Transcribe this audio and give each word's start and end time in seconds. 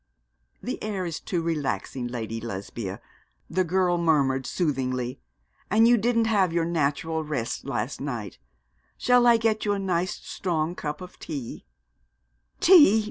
'This 0.63 0.77
air 0.81 1.05
is 1.05 1.19
too 1.19 1.43
relaxing, 1.43 2.07
Lady 2.07 2.41
Lesbia,' 2.41 2.99
the 3.47 3.63
girl 3.63 3.99
murmured, 3.99 4.47
soothingly; 4.47 5.19
'and 5.69 5.87
you 5.87 5.95
didn't 5.95 6.25
have 6.25 6.51
your 6.51 6.65
natural 6.65 7.23
rest 7.23 7.65
last 7.65 8.01
night. 8.01 8.39
Shall 8.97 9.27
I 9.27 9.37
get 9.37 9.63
you 9.63 9.73
a 9.73 9.77
nice 9.77 10.15
strong 10.15 10.73
cup 10.73 11.01
of 11.01 11.19
tea?' 11.19 11.67
'Tea! 12.61 12.99